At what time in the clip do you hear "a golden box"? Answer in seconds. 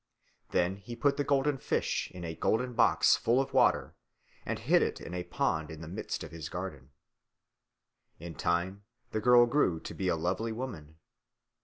2.23-3.15